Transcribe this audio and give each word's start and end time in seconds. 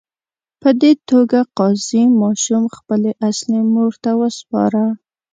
په 0.61 0.69
دې 0.81 0.91
توګه 1.09 1.39
قاضي 1.57 2.03
ماشوم 2.21 2.63
خپلې 2.77 3.11
اصلي 3.29 3.61
مور 3.73 3.93
ته 4.03 4.11
وسپاره. 4.21 4.83